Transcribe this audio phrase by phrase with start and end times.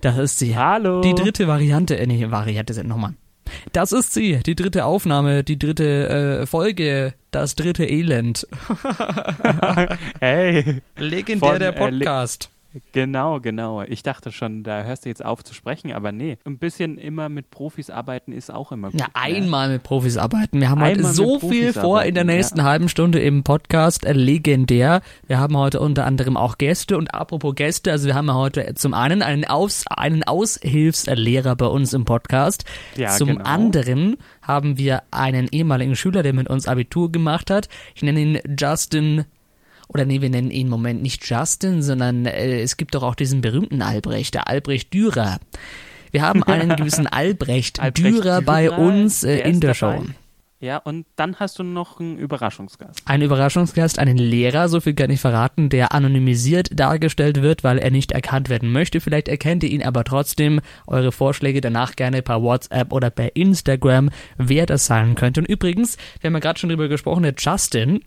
[0.00, 0.56] Das ist sie.
[0.56, 1.00] Hallo.
[1.00, 3.14] Die dritte Variante, äh, nee, Variante sind nochmal.
[3.72, 8.46] Das ist sie, die dritte Aufnahme, die dritte äh, Folge, das dritte Elend.
[10.20, 10.82] hey.
[10.96, 12.50] Legendär Von, der äh, le- Podcast.
[12.92, 13.82] Genau, genau.
[13.82, 16.38] Ich dachte schon, da hörst du jetzt auf zu sprechen, aber nee.
[16.44, 19.00] Ein bisschen immer mit Profis arbeiten ist auch immer gut.
[19.00, 19.12] ja, ne?
[19.14, 20.60] einmal mit Profis arbeiten.
[20.60, 23.42] Wir haben heute Einmal mit so viel vor in der arbeiten, nächsten halben Stunde im
[23.42, 24.04] Podcast.
[24.04, 25.00] Äh, legendär.
[25.26, 28.74] Wir haben heute unter anderem auch Gäste und apropos Gäste, also wir haben ja heute
[28.74, 32.64] zum einen einen, Aus, einen Aushilfslehrer bei uns im Podcast.
[32.96, 33.44] Ja, zum genau.
[33.44, 37.68] anderen haben wir einen ehemaligen Schüler, der mit uns Abitur gemacht hat.
[37.94, 39.24] Ich nenne ihn Justin
[39.88, 43.14] oder nee, wir nennen ihn im Moment nicht Justin, sondern äh, es gibt doch auch
[43.14, 45.38] diesen berühmten Albrecht, der Albrecht Dürer.
[46.10, 49.74] Wir haben einen gewissen Albrecht, Albrecht Dürer bei Dürer, uns äh, in der.
[49.74, 50.04] Show.
[50.60, 53.02] Ja, und dann hast du noch einen Überraschungsgast.
[53.04, 57.92] Ein Überraschungsgast, einen Lehrer, so viel kann ich verraten, der anonymisiert dargestellt wird, weil er
[57.92, 59.00] nicht erkannt werden möchte.
[59.00, 60.60] Vielleicht erkennt ihr ihn aber trotzdem.
[60.88, 65.42] Eure Vorschläge danach gerne per WhatsApp oder per Instagram, wer das sein könnte.
[65.42, 68.00] Und übrigens, wir haben ja gerade schon drüber gesprochen, der Justin,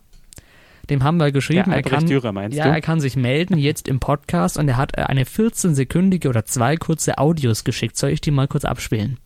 [0.89, 2.71] dem haben wir geschrieben, er kann, Dürer meinst ja, du?
[2.71, 6.75] er kann sich melden jetzt im Podcast und er hat äh, eine 14-sekündige oder zwei
[6.77, 7.95] kurze Audios geschickt.
[7.97, 9.19] Soll ich die mal kurz abspielen?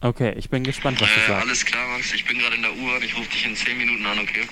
[0.00, 1.42] Okay, ich bin gespannt, was du Äh, sagst.
[1.46, 2.12] alles klar, Max.
[2.14, 3.02] Ich bin gerade in der Uhr.
[3.02, 4.42] Ich rufe dich in 10 Minuten an, okay?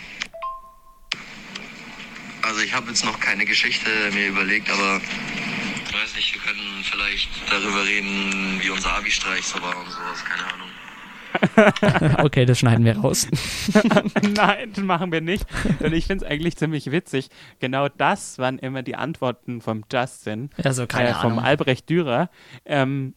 [2.43, 5.01] Also ich habe jetzt noch keine Geschichte mir überlegt, aber
[5.89, 10.25] ich weiß nicht, wir können vielleicht darüber reden, wie unser Abi-Streich so war und sowas,
[10.25, 10.69] keine Ahnung.
[12.19, 13.27] Okay, das schneiden wir raus.
[14.35, 15.47] Nein, das machen wir nicht.
[15.81, 17.29] Denn ich finde es eigentlich ziemlich witzig.
[17.61, 21.45] Genau das waren immer die Antworten vom Justin, Also keine äh, vom Ahnung.
[21.45, 22.31] Albrecht Dürer.
[22.65, 23.15] Ähm,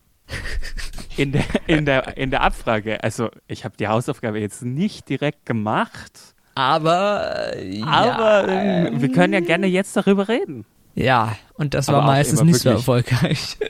[1.17, 3.03] in, der, in, der, in der Abfrage.
[3.03, 9.11] Also, ich habe die Hausaufgabe jetzt nicht direkt gemacht, Aber, äh, aber ja, ähm, wir
[9.11, 10.65] können ja gerne jetzt darüber reden.
[10.99, 13.57] Ja, und das Aber war meistens nicht so erfolgreich.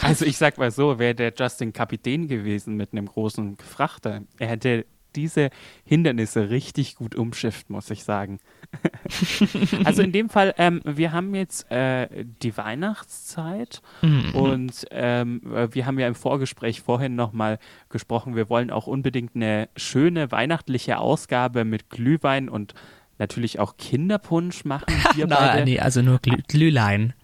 [0.00, 4.48] Also, ich sag mal so, wäre der Justin Kapitän gewesen mit einem großen Frachter, er
[4.48, 5.50] hätte diese
[5.84, 8.38] Hindernisse richtig gut umschifft, muss ich sagen.
[9.84, 12.08] also in dem Fall, ähm, wir haben jetzt äh,
[12.42, 13.82] die Weihnachtszeit
[14.32, 17.58] und ähm, äh, wir haben ja im Vorgespräch vorhin nochmal
[17.90, 22.72] gesprochen, wir wollen auch unbedingt eine schöne weihnachtliche Ausgabe mit Glühwein und
[23.22, 24.86] natürlich auch Kinderpunsch machen.
[25.14, 25.64] Wir beide.
[25.64, 27.14] nee, also nur Glü Glühlein.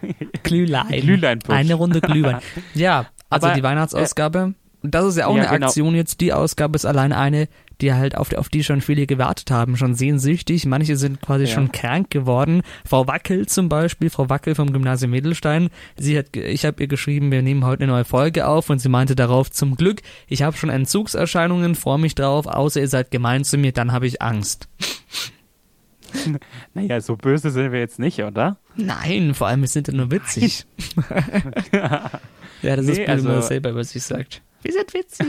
[0.42, 0.88] Glühlein.
[0.88, 1.58] Glühleinpunsch.
[1.58, 2.38] Eine Runde Glühwein.
[2.74, 4.54] Ja, also Aber, die Weihnachtsausgabe.
[4.82, 5.66] das ist ja auch ja, eine genau.
[5.66, 6.20] Aktion jetzt.
[6.20, 7.48] Die Ausgabe ist allein eine,
[7.82, 10.64] die halt auf, auf die schon viele gewartet haben, schon sehnsüchtig.
[10.66, 11.50] Manche sind quasi Ja.
[11.50, 12.62] schon krank geworden.
[12.86, 15.68] Frau Wackel zum Beispiel, Frau Wackel vom Gymnasium Mittelstein.
[15.98, 18.88] Sie hat, ich habe ihr geschrieben, wir nehmen heute eine neue Folge auf und sie
[18.88, 23.44] meinte darauf, zum Glück, ich habe schon Entzugserscheinungen, freue mich drauf, außer ihr seid gemein
[23.44, 24.68] zu mir, dann habe ich Angst.
[26.74, 28.56] Naja, so böse sind wir jetzt nicht, oder?
[28.76, 30.64] Nein, vor allem, wir sind ja nur witzig.
[31.72, 32.10] ja,
[32.76, 34.42] das ist Nee, blöd, wenn man also- das selber über sich sagt.
[34.62, 35.26] Wir sind witzig.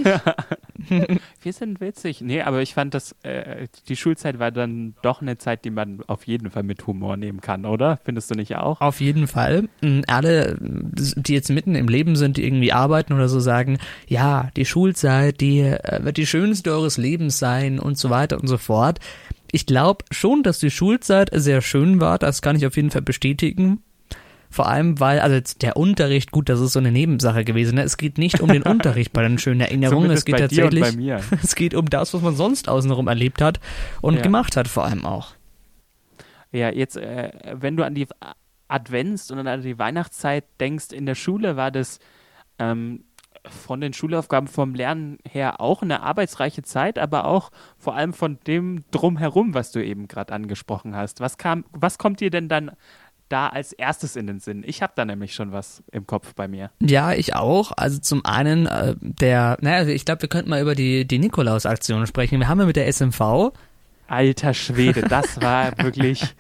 [1.41, 2.20] Wir sind witzig.
[2.20, 6.02] Nee, aber ich fand, dass äh, die Schulzeit war dann doch eine Zeit, die man
[6.08, 7.97] auf jeden Fall mit Humor nehmen kann, oder?
[8.03, 8.81] Findest du nicht auch?
[8.81, 9.70] Auf jeden Fall.
[9.81, 14.50] Mm, Alle, die jetzt mitten im Leben sind, die irgendwie arbeiten oder so, sagen, ja,
[14.58, 18.58] die Schulzeit, die äh, wird die schönste eures Lebens sein und so weiter und so
[18.58, 19.00] fort.
[19.52, 23.02] Ich glaube schon, dass die Schulzeit sehr schön war, das kann ich auf jeden Fall
[23.02, 23.82] bestätigen.
[24.50, 27.76] Vor allem, weil, also der Unterricht, gut, das ist so eine Nebensache gewesen.
[27.76, 27.84] Ne?
[27.84, 30.98] Es geht nicht um den Unterricht bei den schönen Erinnerungen, Zumindest es geht tatsächlich,
[31.44, 33.62] es geht um das, was man sonst außenrum erlebt hat
[34.02, 34.22] und Ja.
[34.22, 35.36] gemacht hat vor allem auch.
[36.52, 38.08] Ja, jetzt, äh, wenn du an die
[38.68, 42.00] Advents- und an die Weihnachtszeit denkst, in der Schule war das
[42.60, 43.06] ähm,
[43.50, 48.38] von den Schulaufgaben vom Lernen her auch eine arbeitsreiche Zeit, aber auch vor allem von
[48.47, 51.19] dem drumherum, was du eben gerade angesprochen hast.
[51.19, 52.72] Was kam, was kommt dir denn dann
[53.29, 54.63] da als erstes in den Sinn?
[54.66, 56.69] Ich habe da nämlich schon was im Kopf bei mir.
[56.79, 57.72] Ja, ich auch.
[57.75, 62.06] Also zum einen äh, der, naja, ich glaube, wir könnten mal über die, die Nikolaus-Aktion
[62.08, 62.40] sprechen.
[62.40, 63.53] Wir haben ja mit der SMV.
[64.08, 66.35] Alter Schwede, das war wirklich.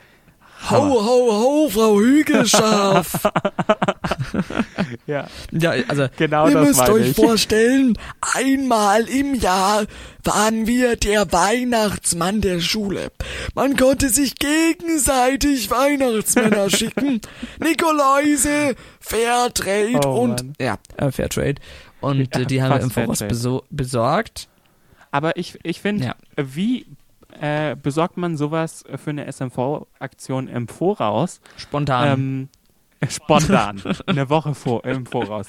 [0.69, 3.23] Ho, ho, ho, Frau Hügelscharf.
[5.07, 7.15] Ja, ja, also genau Ihr das müsst euch ich.
[7.15, 7.97] vorstellen,
[8.35, 9.85] einmal im Jahr
[10.23, 13.11] waren wir der Weihnachtsmann der Schule.
[13.55, 17.21] Man konnte sich gegenseitig Weihnachtsmänner schicken.
[17.59, 20.53] Nikoläuse, Fairtrade Oh, und Mann.
[20.59, 21.55] ja, äh, Fairtrade.
[21.99, 23.23] Und Ja, äh, die haben wir im Voraus
[23.69, 24.47] besorgt.
[25.11, 26.15] Aber ich, ich finde, Ja.
[26.37, 26.85] wie
[27.39, 31.41] äh, besorgt man sowas für eine SMV-Aktion im Voraus?
[31.57, 32.07] Spontan.
[32.19, 32.49] Ähm,
[33.09, 33.81] spontan.
[34.05, 35.47] eine Woche vor, im Voraus.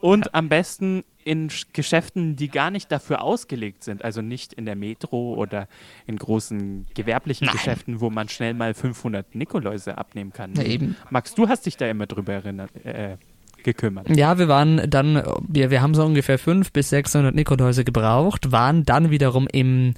[0.00, 4.04] Und am besten in Sch- Geschäften, die gar nicht dafür ausgelegt sind.
[4.04, 5.66] Also nicht in der Metro oder
[6.06, 7.56] in großen gewerblichen Nein.
[7.56, 10.52] Geschäften, wo man schnell mal 500 Nikoläuse abnehmen kann.
[10.56, 10.96] Na eben.
[11.10, 13.16] Max, du hast dich da immer drüber erinnert, äh,
[13.64, 14.08] gekümmert.
[14.16, 18.84] Ja, wir waren dann, wir, wir haben so ungefähr 500 bis 600 Nikoläuse gebraucht, waren
[18.84, 19.94] dann wiederum im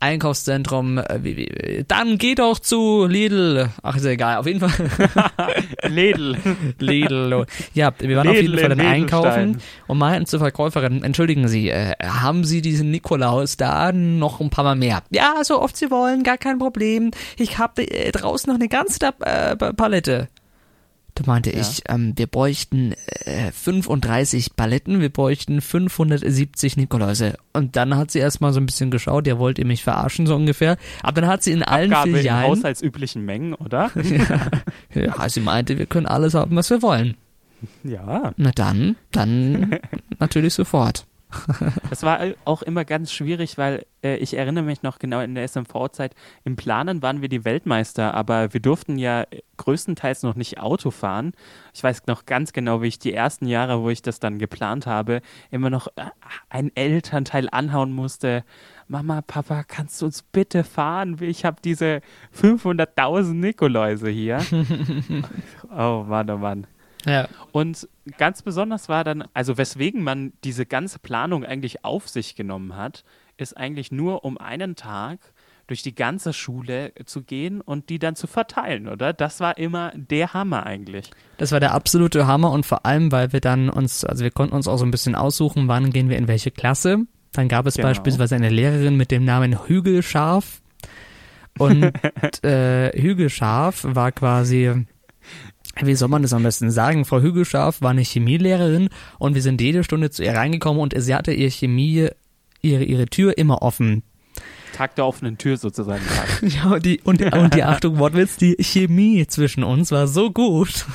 [0.00, 3.68] Einkaufszentrum, äh, dann geh doch zu Lidl.
[3.82, 4.70] Ach, ist ja egal, auf jeden Fall.
[5.88, 6.36] Lidl.
[6.78, 7.46] Lidl.
[7.74, 11.70] Ja, wir waren auf Lidl jeden Fall dann einkaufen und meinten zur Verkäuferin, entschuldigen Sie,
[11.70, 15.02] äh, haben Sie diesen Nikolaus da noch ein paar Mal mehr?
[15.10, 17.10] Ja, so oft Sie wollen, gar kein Problem.
[17.36, 20.28] Ich habe äh, draußen noch eine ganze äh, Palette.
[21.18, 22.94] Da meinte ich, ähm, wir bräuchten
[23.24, 27.36] äh, 35 Paletten, wir bräuchten 570 Nikoläuse.
[27.52, 30.36] Und dann hat sie erstmal so ein bisschen geschaut, ihr wollt ihr mich verarschen, so
[30.36, 30.76] ungefähr.
[31.02, 32.50] Aber dann hat sie in allen Abgabe in Filialen.
[32.50, 33.90] haushaltsüblichen Mengen, oder?
[34.94, 37.16] ja, sie meinte, wir können alles haben, was wir wollen.
[37.82, 38.32] ja.
[38.36, 39.80] Na dann, dann
[40.20, 41.04] natürlich sofort.
[41.90, 45.46] Das war auch immer ganz schwierig, weil äh, ich erinnere mich noch genau in der
[45.46, 46.14] SMV-Zeit,
[46.44, 49.24] im Planen waren wir die Weltmeister, aber wir durften ja
[49.56, 51.32] größtenteils noch nicht Auto fahren.
[51.74, 54.86] Ich weiß noch ganz genau, wie ich die ersten Jahre, wo ich das dann geplant
[54.86, 55.20] habe,
[55.50, 56.04] immer noch äh,
[56.48, 58.44] einen Elternteil anhauen musste.
[58.86, 61.18] Mama, Papa, kannst du uns bitte fahren?
[61.20, 62.00] Ich habe diese
[62.34, 64.38] 500.000 Nikoläuse hier.
[65.70, 66.66] oh Mann, oh Mann.
[67.06, 67.28] Ja.
[67.52, 72.76] Und ganz besonders war dann, also weswegen man diese ganze Planung eigentlich auf sich genommen
[72.76, 73.04] hat,
[73.36, 75.20] ist eigentlich nur um einen Tag
[75.68, 79.12] durch die ganze Schule zu gehen und die dann zu verteilen, oder?
[79.12, 81.10] Das war immer der Hammer eigentlich.
[81.36, 84.54] Das war der absolute Hammer und vor allem, weil wir dann uns, also wir konnten
[84.54, 87.00] uns auch so ein bisschen aussuchen, wann gehen wir in welche Klasse.
[87.32, 87.88] Dann gab es Genau.
[87.88, 90.62] beispielsweise eine Lehrerin mit dem Namen Hügelscharf.
[91.58, 91.92] Und
[92.44, 94.86] äh, Hügelscharf war quasi,
[95.82, 97.04] wie soll man das am besten sagen?
[97.04, 98.88] Frau Hügelscharf war eine Chemielehrerin
[99.18, 102.08] und wir sind jede Stunde zu ihr reingekommen und sie hatte ihr Chemie,
[102.62, 104.02] ihre, ihre Tür immer offen.
[104.74, 106.02] Tag der offenen Tür sozusagen.
[106.42, 110.86] Ja, und die, und, und die Achtung, Wortwitz, die Chemie zwischen uns war so gut,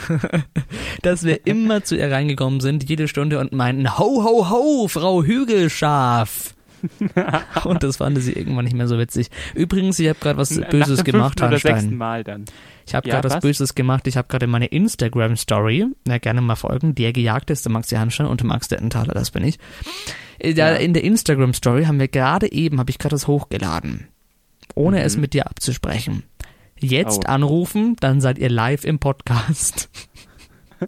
[1.01, 5.23] dass wir immer zu ihr reingekommen sind, jede Stunde und meinten, ho, ho, ho, Frau
[5.23, 6.53] Hügelschaf.
[7.63, 9.29] und das fand sie irgendwann nicht mehr so witzig.
[9.55, 11.95] Übrigens, ich habe gerade was Nach Böses dem gemacht, oder sechsten.
[11.97, 12.45] Mal dann.
[12.85, 13.41] Ich habe Ja, gerade was?
[13.41, 14.07] Böses gemacht.
[14.07, 18.67] Ich habe gerade meine Instagram-Story, na, gerne mal folgen, der gejagteste Maxi Hanstein und Max
[18.67, 19.57] der Enthaler, das bin ich.
[20.39, 20.75] Äh, Da Ja.
[20.77, 24.07] In der Instagram-Story haben wir gerade eben, habe ich gerade das hochgeladen,
[24.75, 25.21] ohne es Mhm.
[25.21, 26.23] mit dir abzusprechen.
[26.79, 27.29] Jetzt Oh.
[27.31, 29.89] anrufen, dann seid ihr live im Podcast.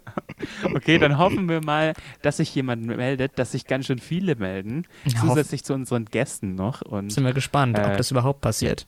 [0.74, 4.86] Okay, dann hoffen wir mal, dass sich jemand meldet, dass sich ganz schön viele melden,
[5.04, 6.82] Ja, zusätzlich zu unseren Gästen noch.
[6.82, 8.86] Und Sind wir gespannt, ob Äh, das überhaupt passiert.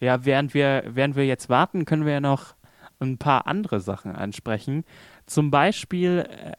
[0.00, 2.54] Ja, während wir, während wir jetzt warten, können wir ja noch
[3.00, 4.84] ein paar andere Sachen ansprechen.
[5.26, 6.52] Zum Beispiel äh,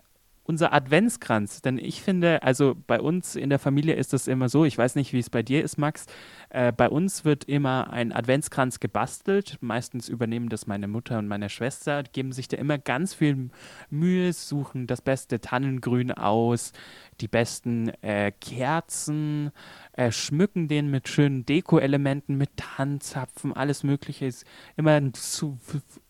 [0.48, 1.62] unser Adventskranz.
[1.62, 4.96] Denn ich finde, also bei uns in der Familie ist das immer so, ich weiß
[4.96, 6.06] nicht, wie es bei dir ist, Max.
[6.50, 9.58] Äh, bei uns wird immer ein Adventskranz gebastelt.
[9.60, 13.50] Meistens übernehmen das meine Mutter und meine Schwester, geben sich da immer ganz viel
[13.90, 16.72] Mühe, suchen das beste Tannengrün aus,
[17.20, 19.52] die besten äh, Kerzen,
[19.94, 24.26] äh, schmücken den mit schönen Deko-Elementen, mit Tannenzapfen, alles Mögliche.
[24.26, 24.46] Ist
[24.78, 25.12] immer ein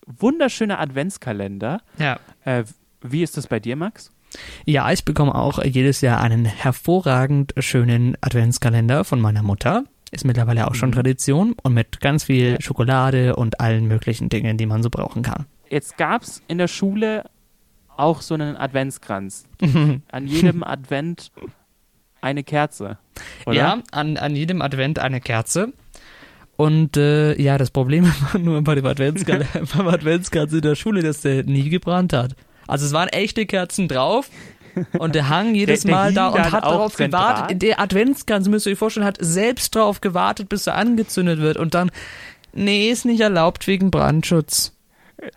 [0.06, 1.82] wunderschöner Adventskalender.
[1.98, 2.20] Ja.
[2.44, 2.64] Äh,
[3.00, 4.12] wie ist das bei dir, Max?
[4.64, 9.84] Ja, ich bekomme auch jedes Jahr einen hervorragend schönen Adventskalender von meiner Mutter.
[10.10, 12.56] Ist mittlerweile auch schon Tradition und mit ganz viel.
[12.60, 15.46] Schokolade und allen möglichen Dingen, die man so brauchen kann.
[15.68, 17.24] Jetzt gab es in der Schule
[17.96, 19.44] auch so einen Adventskranz.
[20.10, 21.30] An jedem Advent
[22.20, 22.98] eine Kerze.
[23.46, 23.56] Oder?
[23.56, 25.72] Ja, an, an jedem Advent eine Kerze.
[26.56, 28.84] Und äh, ja, das Problem war nur bei dem
[29.76, 32.34] beim Adventskranz in der Schule, dass der nie gebrannt hat.
[32.68, 34.28] Also es waren echte Kerzen drauf
[34.98, 37.34] und der hang jedes Der- der Mal da und hat darauf zentral?
[37.34, 37.62] gewartet.
[37.62, 41.74] Der Adventskranz, müsst ihr euch vorstellen, hat selbst drauf gewartet, bis er angezündet wird und
[41.74, 41.90] dann,
[42.52, 44.74] nee, ist nicht erlaubt wegen Brandschutz.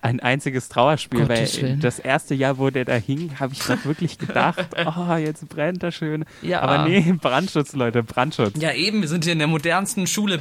[0.03, 1.79] Ein einziges Trauerspiel, Gottes weil Willen.
[1.79, 5.81] das erste Jahr, wo der da hing, habe ich noch wirklich gedacht, oh, jetzt brennt
[5.81, 6.23] er schön.
[6.43, 6.59] Ja.
[6.61, 8.61] Aber nee, Brandschutz, Leute, Brandschutz.
[8.61, 10.39] Ja, eben, wir sind hier in der modernsten Schule.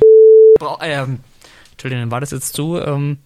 [0.83, 1.21] Ähm,
[1.71, 3.17] Entschuldigung, war das jetzt zu, ähm,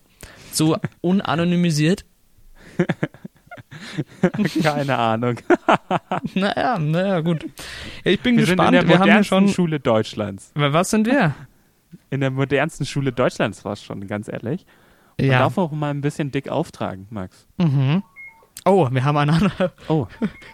[0.53, 2.05] zu unanonymisiert?
[4.63, 5.37] Keine Ahnung.
[6.35, 7.45] Naja, naja, gut.
[8.05, 8.75] Ja, Ich bin Wir sind in gespannt.
[8.75, 9.49] der Wir haben schon.
[9.49, 10.51] Schule Deutschlands.
[10.55, 11.35] Was sind wir?
[12.11, 14.67] In der modernsten Schule Deutschlands war es schon, ganz ehrlich.
[15.19, 15.39] Man Ja.
[15.41, 17.47] darf auch mal ein bisschen dick auftragen, Max.
[17.59, 18.03] Mhm.
[18.65, 19.71] Oh, wir haben einen anderen.
[19.89, 20.07] Oh,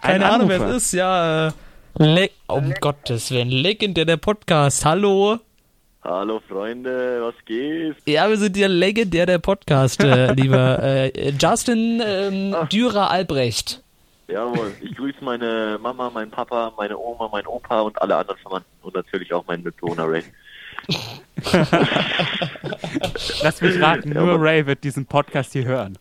[0.03, 0.93] Keine ein Ahnung, wer es ist.
[0.93, 1.53] Ja, äh,
[1.99, 4.85] Le um Gottes Willen, legendär der Podcast.
[4.85, 5.39] Hallo.
[6.03, 7.95] Hallo Freunde, was geht?
[8.07, 13.83] Ja, wir sind ja legendär der Podcast, äh, lieber äh, Justin ähm, Dürer Albrecht.
[14.27, 18.71] Jawohl, ich grüße meine Mama, meinen Papa, meine Oma, meinen Opa und alle anderen Verwandten
[18.81, 20.23] und natürlich auch meinen Mitbewohner Ray.
[23.43, 25.99] Lass mich raten, nur Ray wird diesen Podcast hier hören.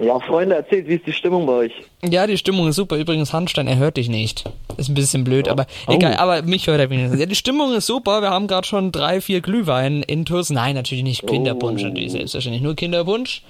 [0.00, 1.72] Ja, Freunde, erzählt, wie ist die Stimmung bei euch?
[2.02, 2.96] Ja, die Stimmung ist super.
[2.96, 4.44] Übrigens, Handstein, er hört dich nicht.
[4.78, 6.16] Ist ein bisschen blöd, aber egal.
[6.16, 7.20] Aber mich hört er wenigstens.
[7.20, 8.22] Ja, die Stimmung ist super.
[8.22, 10.50] Wir haben gerade schon drei, vier Glühwein intus.
[10.50, 13.42] Nein, natürlich nicht Kinderpunsch, natürlich selbstverständlich nur Kinderpunsch.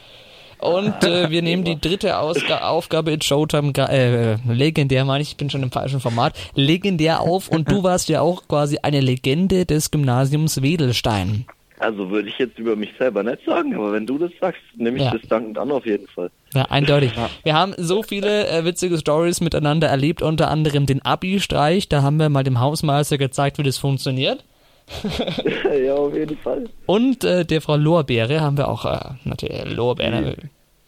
[0.58, 5.30] Und äh, wir nehmen die dritte Ausga Aufgabe in Showtime, ga- äh, legendär meine ich,
[5.30, 9.00] ich bin schon im falschen Format, legendär auf und du warst ja auch quasi eine
[9.00, 11.46] Legende des Gymnasiums Wedelstein.
[11.82, 14.98] Also würde ich jetzt über mich selber nicht sagen, aber wenn du das sagst, nehme
[14.98, 15.10] ich Ja.
[15.10, 16.30] das dankend an auf jeden Fall.
[16.54, 17.12] Ja, eindeutig.
[17.42, 21.88] Wir haben so viele äh, witzige Stories miteinander erlebt, unter anderem den Abi-Streich.
[21.88, 24.44] Da haben wir mal dem Hausmeister gezeigt, wie das funktioniert.
[25.84, 26.68] ja, auf jeden Fall.
[26.86, 30.36] Und äh, der Frau Lorbeere haben wir auch, äh, natürlich, Lorbeere.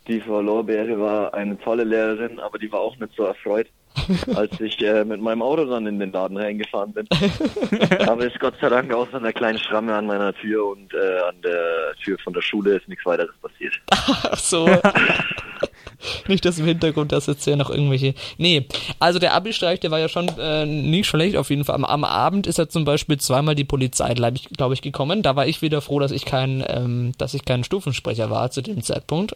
[0.06, 3.66] Die Frau Lorbeere war eine tolle Lehrerin, aber die war auch nicht so erfreut,
[4.34, 7.06] als ich äh, mit meinem Auto dann in den Laden reingefahren bin.
[8.06, 11.18] aber ist Gott sei Dank auch so eine kleine Schramme an meiner Tür und äh,
[11.28, 13.74] an der Tür von der Schule ist nichts weiteres passiert.
[13.90, 14.66] Ach so.
[16.28, 18.14] Nicht, dass im Hintergrund das jetzt ja noch irgendwelche.
[18.38, 18.66] Nee,
[18.99, 21.75] also der Abi-Streich, der war ja schon äh, nicht schlecht auf jeden Fall.
[21.76, 25.23] Am, am Abend ist ja zum Beispiel zweimal die Polizei, glaube ich, gekommen.
[25.23, 28.62] Da war ich wieder froh, dass ich kein, ähm, dass ich kein Stufensprecher war zu
[28.62, 29.34] dem Zeitpunkt.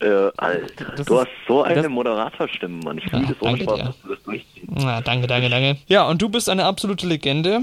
[0.00, 2.98] Äh, Alter, Das du ist- hast so eine Moderatorstimme, Mann.
[2.98, 3.84] Ich Ja, das ohne danke Spaß, dir.
[3.84, 4.66] dass du das durchziehst.
[4.68, 5.78] Na, danke, danke, danke.
[5.86, 7.60] Ja, und du bist eine absolute Legende.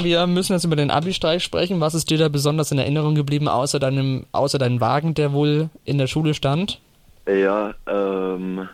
[0.00, 1.80] Wir müssen jetzt über den Abi-Streich sprechen.
[1.80, 5.68] Was ist dir da besonders in Erinnerung geblieben, außer deinem, außer deinem Wagen, der wohl
[5.84, 6.78] in der Schule stand?
[7.26, 8.68] Ja, ähm,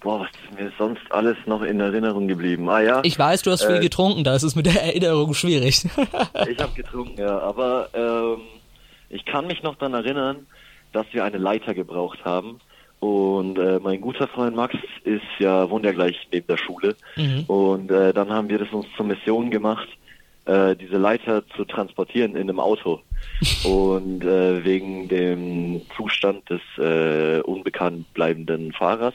[0.00, 2.68] boah, was ist mir sonst alles noch in Erinnerung geblieben?
[2.68, 5.34] Ah ja, Ich weiß, du hast viel Äh, getrunken, da ist es mit der Erinnerung
[5.34, 5.84] schwierig.
[6.48, 8.42] ich habe getrunken, ja, aber ähm,
[9.08, 10.46] ich kann mich noch daran erinnern,
[10.92, 12.60] dass wir eine Leiter gebraucht haben.
[13.00, 16.96] Und äh, mein guter Freund Max ist ja, wohnt ja gleich neben der Schule.
[17.16, 17.44] Mhm.
[17.46, 19.88] Und äh, dann haben wir das uns zur Mission gemacht,
[20.46, 23.00] äh, diese Leiter zu transportieren in einem Auto.
[23.64, 29.14] Und äh, wegen dem Zustand des äh, unbekannt bleibenden Fahrers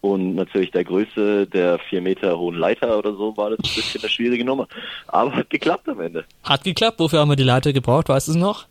[0.00, 4.00] und natürlich der Größe der vier Meter hohen Leiter oder so war das ein bisschen
[4.00, 4.68] eine schwierige Nummer.
[5.08, 6.24] Aber hat geklappt am Ende.
[6.44, 7.00] Hat geklappt.
[7.00, 8.08] Wofür haben wir die Leiter gebraucht?
[8.08, 8.66] Weißt du es noch?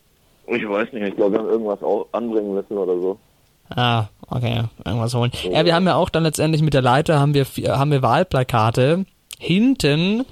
[0.47, 1.79] Ich weiß nicht, ich glaube, wir haben irgendwas
[2.13, 3.19] anbringen müssen oder so.
[3.75, 5.31] Ah, okay, irgendwas holen.
[5.51, 7.45] Ja, wir haben ja auch dann letztendlich mit der Leiter haben wir
[7.77, 9.05] haben wir Wahlplakate
[9.37, 10.25] hinten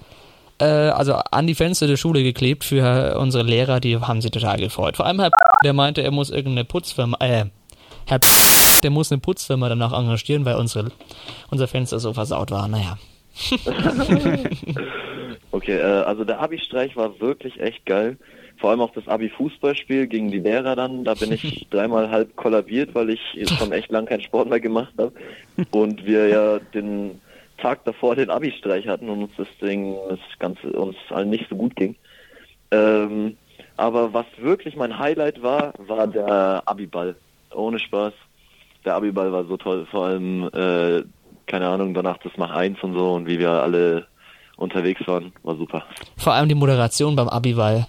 [0.60, 4.58] äh, also an die Fenster der Schule geklebt für unsere Lehrer, die haben sich total
[4.58, 4.98] gefreut.
[4.98, 5.32] Vor allem Herr
[5.64, 7.46] der meinte, er muss irgendeine Putzfirma äh
[8.08, 8.20] Herr
[8.84, 10.92] der muss eine Putzfirma danach engagieren, weil unsere
[11.50, 12.68] unser Fenster so versaut war.
[12.68, 12.98] Naja.
[15.56, 18.18] Okay, äh, also der Abi-Streich war wirklich echt geil.
[18.58, 21.06] Vor allem auch das Abi-Fußballspiel gegen die Lehrer dann.
[21.06, 23.22] Da bin ich dreimal halb kollabiert, weil ich
[23.58, 25.14] schon echt lang keinen Sport mehr gemacht habe.
[25.72, 27.22] Und wir ja den
[27.58, 31.56] Tag davor den Abi-Streich hatten und uns das Ding, das Ganze uns allen nicht so
[31.56, 31.96] gut ging.
[32.72, 33.38] Ähm,
[33.78, 37.16] aber was wirklich mein Highlight war, war der Abi-Ball.
[37.54, 38.14] Ohne Spaß.
[38.84, 39.88] Der Abi-Ball war so toll.
[39.90, 41.04] Vor allem, äh,
[41.46, 44.08] keine Ahnung, danach das Mach 1 und so und wie wir alle
[44.58, 45.84] unterwegs waren, war super.
[46.18, 47.88] Vor allem die Moderation beim Abi-Ball.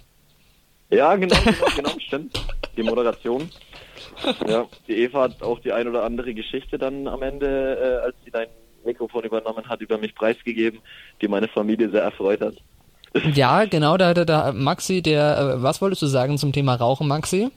[0.89, 2.39] Ja, genau, genau, genau, stimmt.
[2.75, 3.49] Die Moderation.
[4.47, 8.15] Ja, die Eva hat auch die ein oder andere Geschichte dann am Ende, äh, als
[8.23, 8.47] sie dein
[8.87, 10.79] Mikrofon übernommen hat, über mich preisgegeben,
[11.21, 12.55] die meine Familie sehr erfreut hat.
[13.33, 17.07] Ja, genau, da, da, da Maxi, der äh, was wolltest du sagen zum Thema Rauchen,
[17.07, 17.49] Maxi?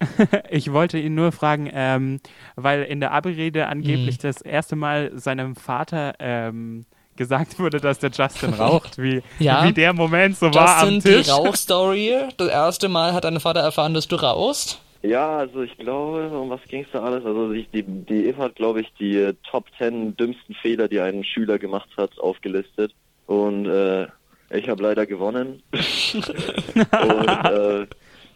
[0.50, 2.20] Ich wollte ihn nur fragen, ähm,
[2.56, 4.22] weil in der Abi-Rede angeblich Mhm.
[4.22, 6.86] das erste Mal seinem Vater ähm,
[7.16, 9.64] gesagt wurde, dass der Justin raucht, wie, Ja.
[9.64, 11.30] wie der Moment so war am Justin, die Tisch.
[11.32, 12.14] Rauchstory.
[12.38, 14.80] Das erste Mal hat dein Vater erfahren, dass du rauchst.
[15.02, 17.24] Ja, also ich glaube, um was ging's da alles?
[17.24, 21.00] Also ich, die, die Eva hat, glaube ich, die äh, Top 10 dümmsten Fehler, die
[21.00, 22.94] ein Schüler gemacht hat, aufgelistet.
[23.26, 24.08] Und äh,
[24.50, 25.62] ich habe leider gewonnen.
[25.72, 27.86] Und äh,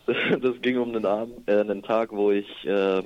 [0.40, 3.02] das ging um einen Abend, äh, einen Tag, wo ich äh,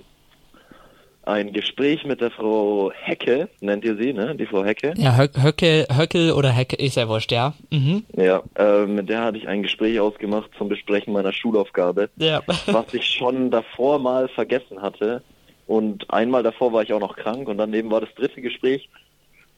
[1.29, 4.35] ein Gespräch mit der Frau Hecke, nennt ihr sie, ne?
[4.35, 4.95] Die Frau Hecke.
[4.97, 7.55] Ja, Höck, Höcke, Höckel oder Hecke, ist ja wurscht, ja.
[7.71, 8.05] Mhm.
[8.17, 12.09] Ja, äh, mit der hatte ich ein Gespräch ausgemacht zum Besprechen meiner Schulaufgabe.
[12.17, 12.43] Ja.
[12.67, 15.23] was ich schon davor mal vergessen hatte.
[15.67, 18.89] Und einmal davor war ich auch noch krank und daneben war das dritte Gespräch.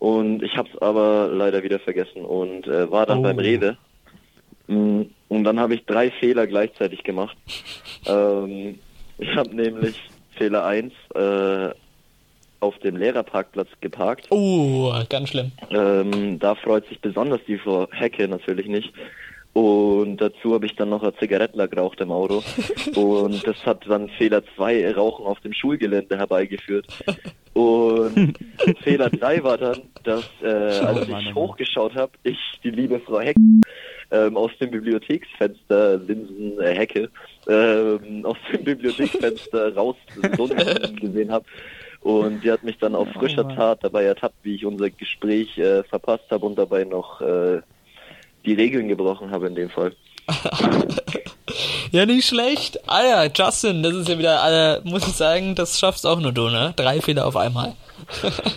[0.00, 3.22] Und ich habe es aber leider wieder vergessen und äh, war dann Oh.
[3.22, 3.76] beim Rede.
[4.66, 7.36] Mm, Und dann habe ich drei Fehler gleichzeitig gemacht.
[8.06, 8.78] ähm,
[9.18, 9.94] ich habe nämlich
[10.40, 11.74] Fehler 1 äh,
[12.60, 14.28] auf dem Lehrerparkplatz geparkt.
[14.30, 15.52] Oh, ganz schlimm.
[15.70, 18.90] Ähm, da freut sich besonders die Frau Hecke natürlich nicht.
[19.52, 22.42] Und dazu habe ich dann noch eine Zigarettler geraucht im Auto.
[22.94, 26.86] Und das hat dann Fehler 2, Rauchen auf dem Schulgelände herbeigeführt.
[27.52, 28.38] Und
[28.82, 33.40] Fehler 3 war dann, dass äh, als ich hochgeschaut habe, ich die liebe Frau Hecke
[34.10, 37.10] ähm, aus dem Bibliotheksfenster Linsen äh, Hecke
[37.48, 39.96] ähm, aus dem Bibliotheksfenster raus
[41.00, 41.44] gesehen habe.
[42.00, 45.82] Und die hat mich dann auf frischer Tat dabei ertappt, wie ich unser Gespräch äh,
[45.84, 47.60] verpasst habe und dabei noch äh,
[48.46, 49.92] die Regeln gebrochen habe in dem Fall.
[51.90, 52.78] ja, nicht schlecht.
[52.88, 56.32] Ah ja, Justin, das ist ja wieder, äh, muss ich sagen, das schaffst auch nur
[56.32, 56.72] du, ne?
[56.76, 57.74] Drei Fehler auf einmal.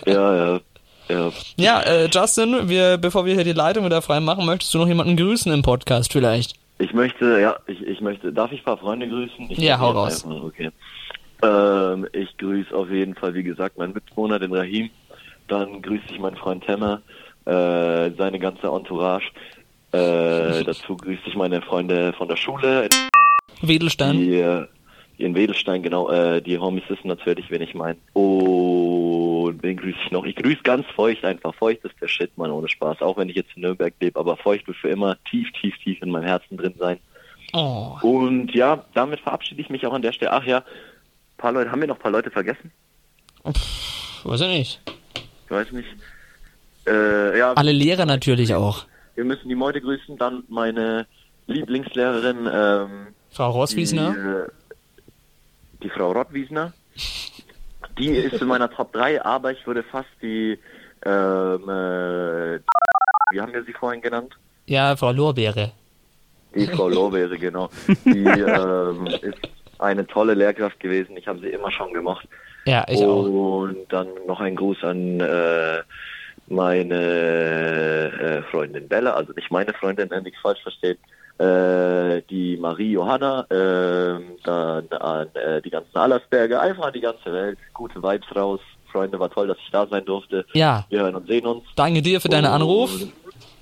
[0.06, 0.60] ja, ja.
[1.08, 4.78] Ja, ja äh, Justin, wir, bevor wir hier die Leitung wieder frei machen, möchtest du
[4.78, 6.56] noch jemanden grüßen im Podcast vielleicht?
[6.78, 9.46] Ich möchte, ja, ich, ich möchte, darf ich ein paar Freunde grüßen?
[9.50, 10.24] Ich ja, hau raus.
[10.24, 10.70] Einfach, okay.
[11.42, 14.90] Ähm, ich grüße auf jeden Fall, wie gesagt, meinen Mitbewohner, den Rahim.
[15.46, 17.02] Dann grüße ich meinen Freund Temmer,
[17.44, 19.30] äh, seine ganze Entourage.
[19.92, 22.88] Äh, dazu grüße ich meine Freunde von der Schule.
[23.60, 24.18] Wedelstein.
[24.18, 24.66] Die, äh,
[25.18, 26.10] in Wedelstein, genau.
[26.10, 27.98] Äh, die Homies wissen natürlich, wen ich meine.
[29.54, 30.24] Und wen grüße ich noch?
[30.24, 31.54] Ich grüße ganz feucht einfach.
[31.54, 33.02] Feucht ist der Shit, Mann, ohne Spaß.
[33.02, 36.02] Auch wenn ich jetzt in Nürnberg lebe, aber feucht wird für immer tief, tief, tief
[36.02, 36.98] in meinem Herzen drin sein.
[37.52, 37.96] Oh.
[38.02, 40.32] Und ja, damit verabschiede ich mich auch an der Stelle.
[40.32, 40.64] Ach ja,
[41.36, 42.72] paar Leute, haben wir noch ein paar Leute vergessen?
[43.46, 44.80] Pff, weiß ich nicht.
[45.44, 45.88] Ich weiß nicht.
[46.88, 48.86] Äh, ja, Alle Lehrer natürlich auch.
[49.14, 51.06] Wir müssen die Meute grüßen, dann meine
[51.46, 54.14] Lieblingslehrerin, ähm, Frau Rosswiesner.
[54.14, 56.72] Die, äh, die Frau Rottwiesner.
[57.98, 60.58] Die ist in meiner Top 3, aber ich würde fast die,
[61.04, 62.58] ähm, äh,
[63.30, 64.34] wie haben wir sie vorhin genannt?
[64.66, 65.72] Ja, Frau Lorbeere.
[66.54, 67.68] Die Frau Lorbeere, genau.
[68.04, 69.38] Die ähm, ist
[69.78, 71.16] eine tolle Lehrkraft gewesen.
[71.16, 72.28] Ich habe sie immer schon gemocht.
[72.64, 73.60] Ja, ich Und auch.
[73.62, 75.82] Und dann noch ein Gruß an äh,
[76.48, 77.00] meine
[78.12, 80.98] äh, Freundin Bella, also nicht meine Freundin, wenn ich falsch versteht,
[81.38, 87.32] äh, die Marie Johanna, äh, dann an äh, die ganzen Allersberger, einfach an die ganze
[87.32, 87.58] Welt.
[87.72, 88.60] Gute Vibes raus.
[88.92, 90.44] Freunde, war toll, dass ich da sein durfte.
[90.52, 91.64] Ja, Wir hören und sehen uns.
[91.74, 92.90] danke dir für deinen Und Anruf.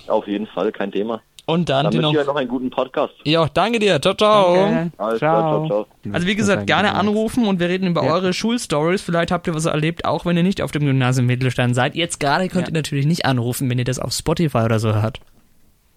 [0.07, 1.21] Auf jeden Fall, kein Thema.
[1.45, 2.13] Und dann Dann noch.
[2.13, 3.13] noch einen guten Podcast.
[3.25, 3.99] Ja, danke dir.
[4.01, 4.55] Ciao, ciao.
[4.55, 4.91] Danke.
[4.97, 6.13] Alles klar, ciao, ciao.
[6.13, 8.13] Also wie gesagt, gerne anrufen und wir reden über Ja.
[8.13, 9.01] eure Schulstories.
[9.01, 11.95] Vielleicht habt ihr was erlebt, auch wenn ihr nicht auf dem Gymnasium Mittelstand seid.
[11.95, 12.71] Jetzt gerade könnt Ja.
[12.73, 15.19] ihr natürlich nicht anrufen, wenn ihr das auf Spotify oder so hört.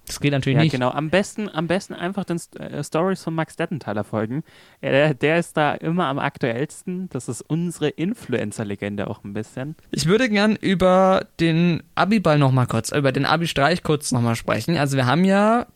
[0.07, 0.73] Das geht natürlich Ja, nicht.
[0.73, 0.91] genau.
[0.91, 4.45] Am besten, am besten einfach den St- äh, Stories von Max Dettenthaler folgen.
[4.81, 7.09] Er, der, ist da immer am aktuellsten.
[7.11, 9.75] Das ist unsere Influencer-Legende auch ein bisschen.
[9.91, 14.37] Ich würde gern über den Abiball noch mal kurz, über den Abi-Streich kurz noch mal
[14.37, 14.77] sprechen.
[14.77, 15.67] Also wir haben ja,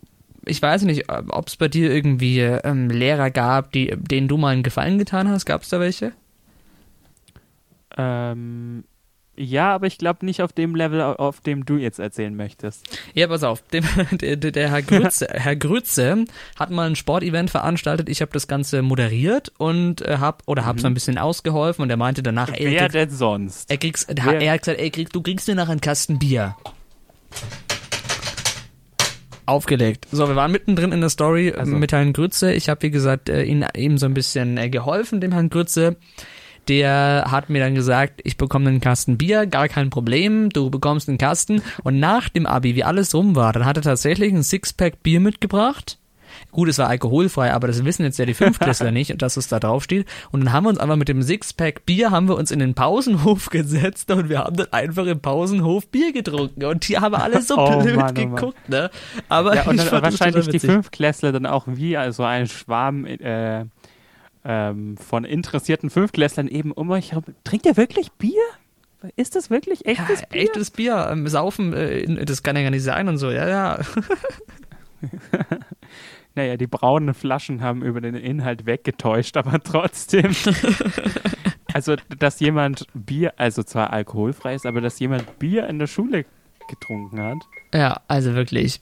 [0.45, 4.53] ich weiß nicht, ob es bei dir irgendwie ähm, Lehrer gab, die, denen du mal
[4.53, 5.45] einen Gefallen getan hast.
[5.45, 6.13] Gab es da welche?
[7.97, 8.85] Ähm,
[9.43, 12.85] ja, aber ich glaube nicht auf dem Level, au- auf dem du jetzt erzählen möchtest.
[13.13, 13.61] Ja, pass auf.
[13.63, 16.25] Dem, der, der, Herr Grütze, Herr Grütze
[16.59, 18.07] hat mal ein Sportevent veranstaltet.
[18.09, 21.89] Ich habe das Ganze moderiert und äh, hab oder hab so ein bisschen ausgeholfen und
[21.89, 23.69] er meinte danach, ey, Wer denn sonst?
[23.71, 26.19] er, kriegst, er, Wer- er hat gesagt, ey, krieg, du kriegst dir nachher einen Kasten
[26.19, 26.55] Bier.
[29.47, 30.07] Aufgelegt.
[30.11, 32.53] So, wir waren mittendrin in der Story Also- mit Herrn Grütze.
[32.53, 35.97] Ich habe, wie gesagt, äh, ihn eben so ein bisschen äh, geholfen, dem Herrn Grütze.
[36.67, 41.09] Der hat mir dann gesagt, ich bekomme einen Kasten Bier, gar kein Problem, du bekommst
[41.09, 41.61] einen Kasten.
[41.83, 45.19] Und nach dem Abi, wie alles rum war, dann hat er tatsächlich ein Sixpack Bier
[45.19, 45.97] mitgebracht.
[46.51, 49.59] Gut, es war alkoholfrei, aber das wissen jetzt ja die Fünftklässler nicht, dass es da
[49.59, 50.07] drauf steht.
[50.31, 52.73] Und dann haben wir uns einfach mit dem Sixpack Bier, haben wir uns in den
[52.73, 56.65] Pausenhof gesetzt und wir haben dann einfach im Pausenhof Bier getrunken.
[56.65, 58.89] Und die haben alle so Oh blöd Mann, oh geguckt, ne?
[59.29, 60.59] Aber Ja, und dann wahrscheinlich die.
[60.59, 63.65] Fünftklässler dann auch wie also ein Schwarm äh,
[64.43, 67.25] ähm, von interessierten Fünftklässlern eben um euch herum.
[67.43, 68.41] Trinkt ihr wirklich Bier?
[69.15, 70.41] Ist das wirklich echtes ja, Bier?
[70.41, 73.79] echtes Bier, ähm, saufen, äh, das kann ja gar nicht sein und so, ja, ja.
[76.33, 80.33] Naja, die braunen Flaschen haben über den Inhalt weggetäuscht, aber trotzdem.
[81.73, 86.25] also, dass jemand Bier, also zwar alkoholfrei ist, aber dass jemand Bier in der Schule
[86.69, 87.39] getrunken hat.
[87.73, 88.79] Ja, also wirklich.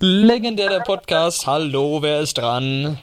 [0.00, 1.46] Legendär der Podcast.
[1.46, 2.98] Hallo, wer ist dran?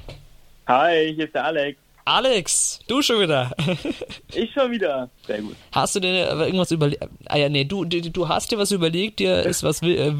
[0.67, 1.79] Hi, hier ist der Alex.
[2.05, 3.51] Alex, du schon wieder.
[4.33, 5.09] Ich schon wieder.
[5.25, 5.55] Sehr gut.
[5.71, 7.01] Hast du dir aber irgendwas überlegt?
[7.27, 10.11] Ah ja, nee, du, du, hast dir was überlegt, dir ist was, äh,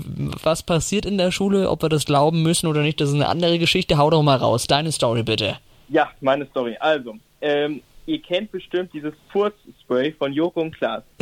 [0.42, 3.28] was passiert in der Schule, ob wir das glauben müssen oder nicht, das ist eine
[3.28, 3.98] andere Geschichte.
[3.98, 4.68] Hau doch mal raus.
[4.68, 5.58] Deine Story bitte.
[5.90, 6.78] Ja, meine Story.
[6.80, 11.04] Also, ähm, ihr kennt bestimmt dieses Furzspray von Joko und Klaas.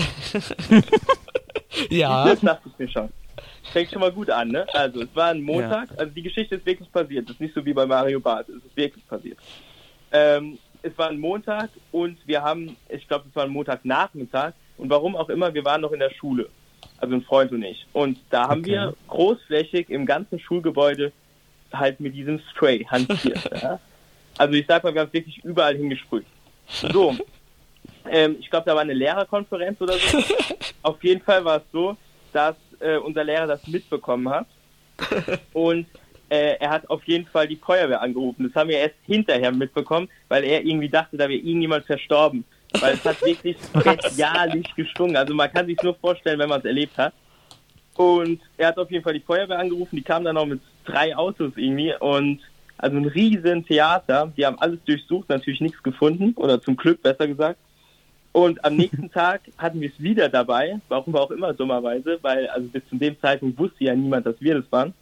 [1.90, 2.26] Ja.
[2.26, 3.10] Das dachte ich mir schon.
[3.74, 4.66] Fängt schon mal gut an, ne?
[4.74, 5.90] Also, es war ein Montag.
[5.98, 7.28] Also, die Geschichte ist wirklich passiert.
[7.28, 8.48] Das ist nicht so wie bei Mario Barth.
[8.50, 9.38] Es ist wirklich passiert.
[10.12, 14.90] Ähm, es war ein Montag und wir haben, ich glaube, es war ein Montagnachmittag und
[14.90, 16.50] warum auch immer, wir waren noch in der Schule.
[16.98, 17.86] Also ein Freund und ich.
[17.94, 18.72] Und da haben Okay.
[18.72, 21.12] wir großflächig im ganzen Schulgebäude
[21.74, 23.50] halt mit diesem Spray hantiert.
[23.62, 23.80] ja?
[24.38, 26.26] Also ich sag mal, wir haben es wirklich überall hingesprüht.
[26.68, 27.16] So.
[28.10, 30.20] Ähm, ich glaube, da war eine Lehrerkonferenz oder so.
[30.84, 31.96] Auf jeden Fall war es so,
[32.34, 34.48] dass äh, unser Lehrer das mitbekommen hat.
[35.54, 35.88] Und
[36.30, 38.46] äh, er hat auf jeden Fall die Feuerwehr angerufen.
[38.48, 42.44] Das haben wir erst hinterher mitbekommen, weil er irgendwie dachte, da wäre irgendjemand verstorben.
[42.80, 45.18] Weil es hat wirklich bestialisch gestunken.
[45.18, 47.14] Also man kann sich nur vorstellen, wenn man es erlebt hat.
[47.96, 49.96] Und er hat auf jeden Fall die Feuerwehr angerufen.
[49.96, 52.40] Die kamen dann auch mit drei Autos irgendwie und
[52.78, 54.32] also ein riesen Theater.
[54.36, 57.60] Die haben alles durchsucht, natürlich nichts gefunden oder zum Glück besser gesagt.
[58.34, 62.68] Und am nächsten Tag hatten wir es wieder dabei, warum auch immer dummerweise, weil also
[62.68, 64.94] bis zu dem Zeitpunkt wusste ja niemand, dass wir das waren.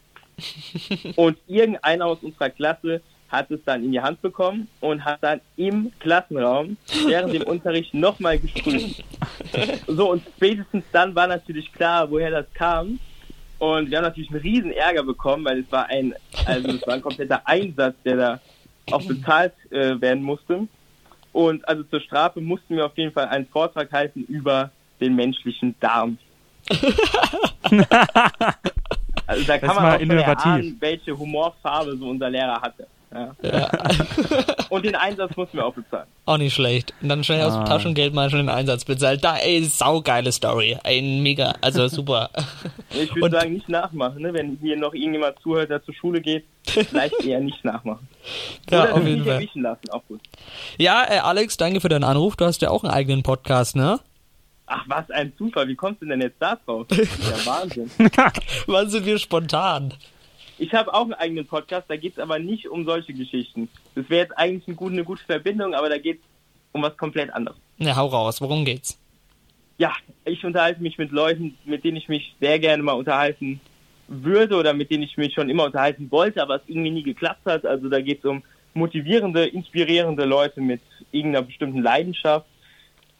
[1.15, 5.39] Und irgendeiner aus unserer Klasse hat es dann in die Hand bekommen und hat dann
[5.55, 6.75] im Klassenraum
[7.07, 9.03] während dem Unterricht nochmal gesprüht.
[9.87, 12.99] So, und spätestens dann war natürlich klar, woher das kam.
[13.59, 16.13] Und wir haben natürlich einen riesen Ärger bekommen, weil es war ein,
[16.45, 18.39] also es war ein kompletter Einsatz, der da
[18.91, 20.67] auch bezahlt äh, werden musste.
[21.33, 25.75] Und also zur Strafe mussten wir auf jeden Fall einen Vortrag halten über den menschlichen
[25.79, 26.17] Darm.
[29.25, 32.87] also da kann Das man auch erahnen, welche Humorfarbe so unser Lehrer hatte.
[33.13, 33.35] Ja.
[34.69, 36.07] Und den Einsatz mussten wir auch bezahlen.
[36.25, 36.93] Auch nicht schlecht.
[37.01, 37.65] Und dann schnell aus dem Ah.
[37.65, 39.21] Taschengeld mal schon den Einsatz bezahlt.
[39.23, 40.77] Da, ey, saugeile Story.
[40.83, 42.29] Ein mega, also super.
[42.93, 44.21] Ich würde sagen, nicht nachmachen.
[44.21, 44.33] Ne?
[44.33, 48.07] Wenn hier noch irgendjemand zuhört, der zur Schule geht, vielleicht eher nicht nachmachen.
[48.69, 49.47] Ja, Oder auf jeden Fall.
[49.55, 50.21] lassen, auch gut.
[50.77, 52.35] Ja, äh, Alex, danke für deinen Anruf.
[52.37, 53.99] Du hast ja auch einen eigenen Podcast, ne?
[54.67, 55.67] Ach, was ein Zufall.
[55.67, 56.85] Wie kommst du denn jetzt da drauf?
[56.87, 57.91] Das ist ja Wahnsinn.
[58.67, 59.93] Wann sind wir spontan?
[60.61, 63.67] Ich habe auch einen eigenen Podcast, da geht es aber nicht um solche Geschichten.
[63.95, 66.25] Das wäre jetzt eigentlich eine gute, eine gute Verbindung, aber da geht es
[66.71, 67.57] um was komplett anderes.
[67.79, 68.39] Na, hau raus.
[68.41, 68.99] Worum geht's?
[69.79, 69.91] Ja,
[70.23, 73.59] ich unterhalte mich mit Leuten, mit denen ich mich sehr gerne mal unterhalten
[74.07, 77.43] würde oder mit denen ich mich schon immer unterhalten wollte, aber es irgendwie nie geklappt
[77.45, 77.65] hat.
[77.65, 78.43] Also da geht es um
[78.75, 82.45] motivierende, inspirierende Leute mit irgendeiner bestimmten Leidenschaft.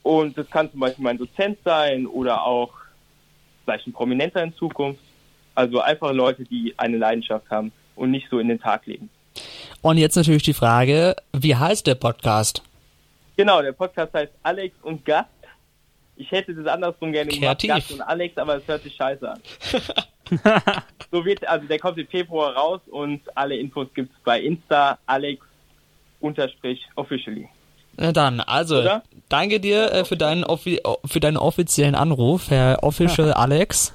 [0.04, 2.72] Und das kann zum Beispiel mein Dozent sein oder auch
[3.64, 5.02] vielleicht ein Prominenter in Zukunft.
[5.54, 9.10] Also einfach Leute, die eine Leidenschaft haben und nicht so in den Tag leben.
[9.80, 12.62] Und jetzt natürlich die Frage, wie heißt der Podcast?
[13.36, 15.28] Genau, der Podcast heißt Alex und Gast.
[16.16, 17.70] Ich hätte das andersrum gerne gemacht, Kreativ.
[17.70, 19.40] Gast und Alex, aber es hört sich scheiße an.
[21.10, 25.44] so wird, also der kommt im Februar raus und alle Infos gibt's bei Insta Alex
[26.20, 27.48] unterstrich officially.
[27.96, 29.02] Na dann, also, Oder?
[29.28, 30.44] danke dir äh, für, deinen
[31.04, 33.94] für deinen offiziellen Anruf, Herr Official Alex.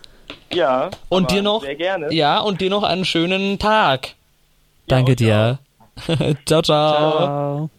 [0.51, 0.89] Ja.
[1.09, 2.13] Und aber dir noch, Sehr gerne.
[2.13, 4.15] ja, und dir noch einen schönen Tag.
[4.87, 5.59] Danke euch dir.
[6.45, 6.61] ciao, ciao.
[6.61, 7.69] Ciao.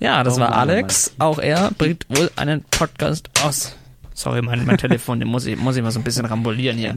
[0.00, 1.14] Ja, das Oh war Mann, Alex.
[1.18, 3.76] Auch er bringt wohl einen Podcast aus.
[4.14, 6.94] Sorry, mein, mein Telefon, den muss ich, muss ich mal so ein bisschen rambulieren hier.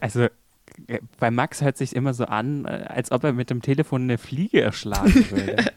[0.00, 0.22] Also
[0.86, 4.02] äh, bei Max hört sich immer so an, äh, als ob er mit dem Telefon
[4.02, 5.56] eine Fliege erschlagen würde.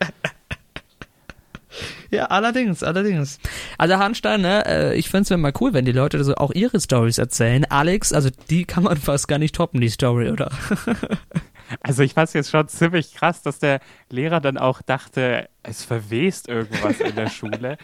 [2.13, 3.39] Ja, allerdings, allerdings.
[3.79, 7.17] Also Hanstein, ne, äh, ich find's mal cool, wenn die Leute so auch ihre Stories
[7.17, 7.65] erzählen.
[7.65, 10.51] Alex, also die kann man fast gar nicht toppen, die Story, oder?
[11.81, 16.47] Also ich fand jetzt schon ziemlich krass, dass der Lehrer dann auch dachte, es verwest
[16.47, 17.77] irgendwas in der Schule.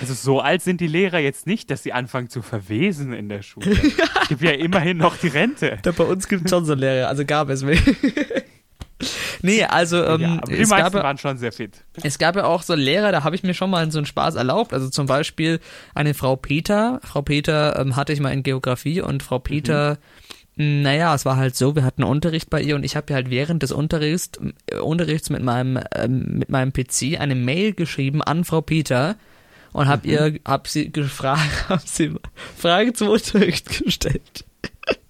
[0.00, 3.42] Also so alt sind die Lehrer jetzt nicht, dass sie anfangen zu verwesen in der
[3.42, 3.70] Schule.
[4.22, 5.78] Es gibt ja immerhin noch die Rente.
[5.82, 7.80] Da bei uns gibt's schon so Lehrer, also gab es mich.
[9.42, 11.84] Nee, also ähm, ja, die es, gab, meisten ja- waren schon sehr fit.
[12.02, 14.34] es gab ja auch so Lehrer, da habe ich mir schon mal so einen Spaß
[14.36, 14.72] erlaubt.
[14.72, 15.60] Also zum Beispiel
[15.94, 17.00] eine Frau Peter.
[17.04, 19.98] Frau Peter ähm, hatte ich mal in Geografie und Frau Peter,
[20.56, 23.16] mh, naja, es war halt so, wir hatten Unterricht bei ihr und ich habe ihr
[23.16, 24.38] halt während des Unterrichts,
[24.70, 29.16] äh, Unterrichts mit meinem, ähm, mit meinem PC eine Mail geschrieben an Frau Peter
[29.72, 32.14] und habe ihr, hab sie gefragt, hab sie
[32.56, 34.44] Fragen zum Unterricht gestellt.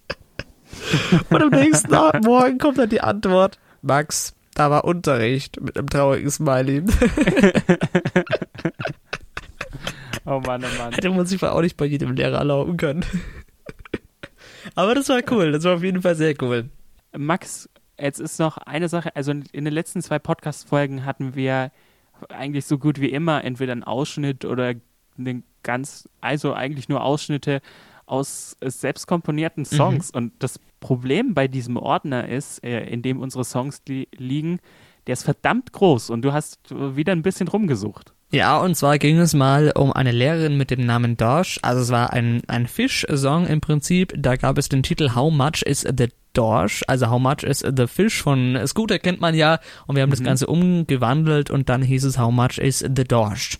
[1.30, 1.94] und am nächsten
[2.24, 6.82] morgen kommt dann die Antwort, Max, da war Unterricht mit einem traurigen Smiley.
[10.28, 10.92] Oh Mann, oh Mann.
[10.92, 13.04] Hätte man sich auch nicht bei jedem Lehrer erlauben können.
[14.74, 16.68] Aber das war cool, das war auf jeden Fall sehr cool.
[17.16, 21.70] Max, jetzt ist noch eine Sache, also in den letzten zwei Podcast-Folgen hatten wir
[22.28, 24.74] eigentlich so gut wie immer entweder einen Ausschnitt oder
[25.16, 27.60] einen ganz, also eigentlich nur Ausschnitte
[28.06, 30.10] aus äh, selbst komponierten Songs.
[30.10, 34.60] Und das Problem bei diesem Ordner ist, äh, in dem unsere Songs li liegen,
[35.06, 38.12] der ist verdammt groß und du hast äh, wieder ein bisschen rumgesucht.
[38.32, 41.60] Ja, und zwar ging es mal um eine Lehrerin mit dem Namen Dorsch.
[41.62, 44.12] Also es war ein, ein Fisch-Song im Prinzip.
[44.16, 46.82] Da gab es den Titel How Much is the Dorsch?
[46.88, 49.60] Also How Much is the Fish von Scooter kennt man ja.
[49.86, 53.58] Und wir haben das Ganze umgewandelt und dann hieß es How Much is the Dorsch?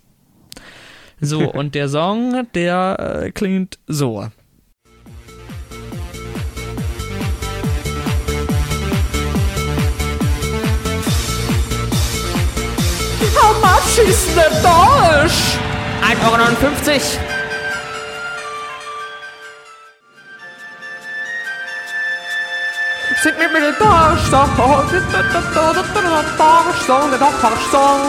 [1.20, 4.28] So, und der Song, der äh, klingt so.
[13.34, 15.58] How much is the Dorsch?
[16.02, 17.35] 1,59 Euro.
[23.22, 24.50] Sing mit mir den Dorfsong,
[26.36, 28.02] Dorfsong, der Dorfsong.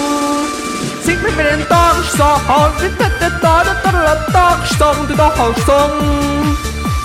[1.03, 2.41] Sing mit mir den Dorfsong,
[4.33, 6.57] Dorfsong, der Dorfsong.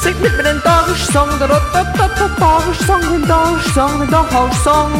[0.03, 4.93] Sing mit mir den Dorfsong, der Dorfsong, den Dorfsong, den Dorfsong.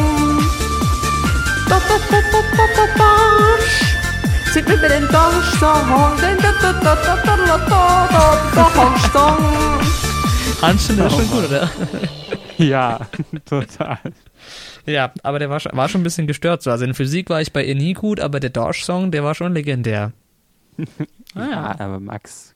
[4.53, 6.93] Sing mit mir den Dorfsong, den Dorfsong.
[10.63, 11.69] Anstand ist schon gut, oder?
[12.57, 13.07] Ja,
[13.45, 13.97] total.
[14.85, 16.61] Ja, aber der war, schon- war schon ein bisschen gestört.
[16.61, 16.69] So.
[16.69, 19.53] Also in Physik war ich bei ihr nie gut, aber der Dorsch-Song, der war schon
[19.53, 20.11] legendär.
[21.35, 22.53] Ah, Ja, aber Max,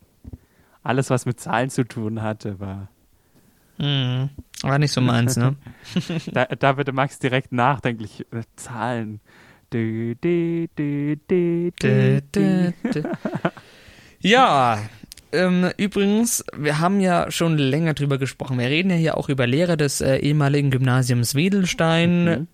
[0.83, 2.89] alles, was mit Zahlen zu tun hatte, war.
[3.79, 4.29] Mhm.
[4.61, 5.55] War nicht so meins, ne?
[6.31, 8.21] Da, da würde Max direkt nachdenklich.
[8.31, 9.19] Äh, Zahlen.
[9.73, 11.17] Dü, dü, dü.
[14.19, 14.79] Ja,
[15.31, 18.57] ähm, übrigens, wir haben ja schon länger drüber gesprochen.
[18.59, 22.25] Wir reden ja hier auch über Lehrer des äh, ehemaligen Gymnasiums Wedelstein.
[22.25, 22.47] Mhm.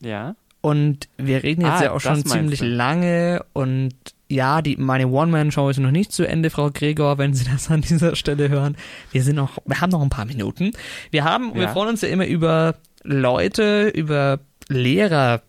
[0.00, 0.34] Ja.
[0.60, 2.66] Und wir reden jetzt Ah, ja auch schon ziemlich du.
[2.66, 3.94] lange und
[4.28, 7.82] ja, die, meine One-Man-Show ist noch nicht zu Ende, Frau Gregor, wenn Sie das an
[7.82, 8.76] dieser Stelle hören.
[9.12, 10.72] Wir sind noch, wir haben noch ein paar Minuten.
[11.12, 11.68] Wir haben, wir Ja.
[11.68, 15.42] freuen uns ja immer über Leute, über Lehrer,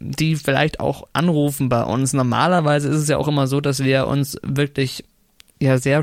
[0.00, 2.14] die vielleicht auch anrufen bei uns.
[2.14, 5.04] Normalerweise ist es ja auch immer so, dass wir uns wirklich
[5.60, 6.02] ja sehr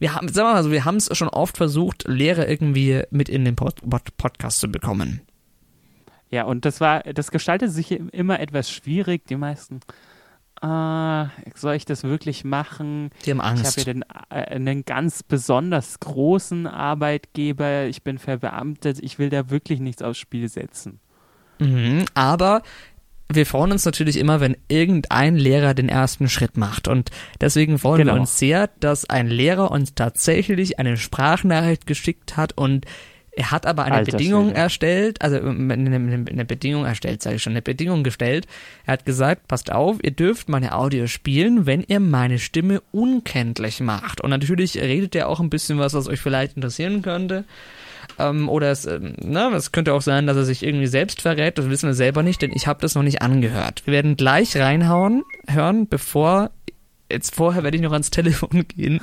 [0.00, 3.28] wir haben, sagen wir mal so, wir haben es schon oft versucht, Lehrer irgendwie mit
[3.28, 5.20] in den Pod Pod Podcast zu bekommen.
[6.30, 9.26] Ja, und das war, das gestaltet sich im- immer etwas schwierig.
[9.26, 9.80] Die meisten,
[10.60, 13.10] ah, soll ich das wirklich machen?
[13.26, 13.76] Die haben Ich habe Angst.
[13.78, 17.84] ja den, äh, einen ganz besonders großen Arbeitgeber.
[17.86, 18.98] Ich bin verbeamtet.
[19.02, 21.00] Ich will da wirklich nichts aufs Spiel setzen.
[21.58, 22.62] Mhm, aber
[23.32, 26.88] wir freuen uns natürlich immer, wenn irgendein Lehrer den ersten Schritt macht.
[26.88, 28.20] Und deswegen freuen wir Genau.
[28.20, 32.86] uns sehr, dass ein Lehrer uns tatsächlich eine Sprachnachricht geschickt hat und
[33.32, 34.58] er hat aber eine Alter Bedingung Schwede.
[34.60, 35.96] erstellt, also eine, eine,
[36.28, 38.46] eine Bedingung erstellt, sage ich schon, eine Bedingung gestellt.
[38.84, 43.78] Er hat gesagt, passt auf, ihr dürft meine Audio spielen, wenn ihr meine Stimme unkenntlich
[43.80, 44.20] macht.
[44.20, 47.44] Und natürlich redet er auch ein bisschen was, was euch vielleicht interessieren könnte.
[48.18, 51.58] Ähm, oder es, ähm, ne, es könnte auch sein, dass er sich irgendwie selbst verrät.
[51.58, 53.82] Das wissen wir selber nicht, denn ich habe das noch nicht angehört.
[53.86, 56.50] Wir werden gleich reinhauen, hören, bevor.
[57.10, 59.00] Jetzt vorher werde ich noch ans Telefon gehen.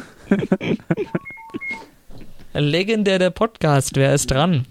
[2.54, 4.66] Legendär der Podcast, wer ist dran?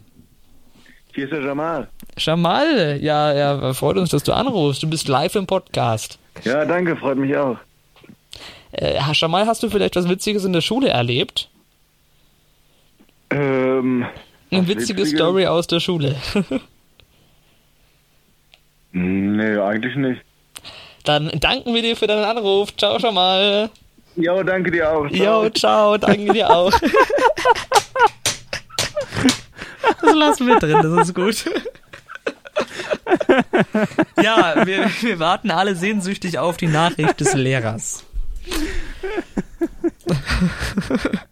[1.14, 1.88] Hier ist der Jamal.
[2.18, 4.82] Jamal, ja, ja, freut uns, dass du anrufst.
[4.82, 6.18] Du bist live im Podcast.
[6.44, 7.58] Ja, danke, freut mich auch.
[8.72, 11.48] Äh, Jamal, hast du vielleicht was Witziges in der Schule erlebt?
[13.30, 14.04] Ähm,
[14.50, 15.10] Eine Was witzige Witziges?
[15.10, 16.16] Story aus der Schule.
[18.92, 20.22] nee, eigentlich nicht.
[21.04, 22.76] Dann danken wir dir für deinen Anruf.
[22.76, 23.70] Ciao, Jamal.
[24.16, 25.08] Jo, danke dir auch.
[25.10, 25.44] Ciao.
[25.44, 26.72] Jo, ciao, danke dir auch.
[30.02, 31.44] Das lassen wir drin, das ist gut.
[34.22, 38.04] Ja, wir, wir warten alle sehnsüchtig auf die Nachricht des Lehrers.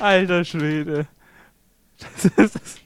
[0.00, 1.06] Alter Schwede.
[1.98, 2.80] Das ist.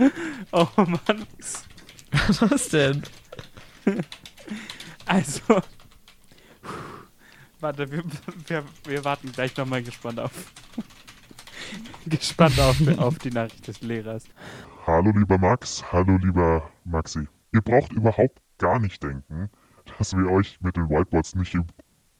[0.52, 1.26] oh Mann.
[2.40, 3.02] Was denn?
[5.06, 5.62] Also.
[7.60, 8.02] Warte, wir,
[8.46, 10.32] wir, wir warten gleich nochmal gespannt auf.
[12.06, 14.24] gespannt auf, auf die Nachricht des Lehrers.
[14.86, 17.28] Hallo lieber Max, hallo lieber Maxi.
[17.52, 19.50] Ihr braucht überhaupt gar nicht denken,
[19.98, 21.56] dass wir euch mit den Whiteboards nicht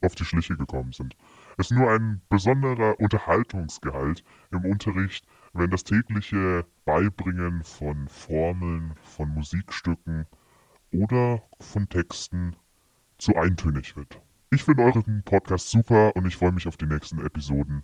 [0.03, 1.17] auf die Schliche gekommen sind.
[1.61, 9.29] Es ist nur ein besonderer Unterhaltungsgehalt im Unterricht, wenn das tägliche Beibringen von Formeln, von
[9.29, 10.25] Musikstücken
[10.91, 12.57] oder von Texten
[13.19, 14.23] zu eintönig wird.
[14.51, 17.83] Ich finde euren Podcast super und ich freue mich auf die nächsten Episoden.